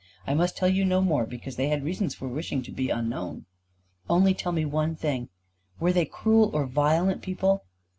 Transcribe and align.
I 0.25 0.33
must 0.33 0.57
tell 0.57 0.67
you 0.67 0.83
no 0.83 0.99
more, 1.01 1.27
because 1.27 1.57
they 1.57 1.67
had 1.67 1.83
reasons 1.83 2.15
for 2.15 2.27
wishing 2.27 2.63
to 2.63 2.71
be 2.71 2.89
unknown." 2.89 3.45
"Only 4.09 4.33
tell 4.33 4.51
me 4.51 4.65
one 4.65 4.95
thing. 4.95 5.29
Were 5.79 5.93
they 5.93 6.05
cruel 6.05 6.49
or 6.55 6.65
violent 6.65 7.21
people?" 7.21 7.65